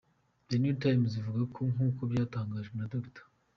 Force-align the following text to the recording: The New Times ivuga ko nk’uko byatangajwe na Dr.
The 0.49 0.57
New 0.63 0.75
Times 0.83 1.11
ivuga 1.21 1.41
ko 1.55 1.61
nk’uko 1.73 2.01
byatangajwe 2.11 2.73
na 2.77 2.85
Dr. 2.93 3.23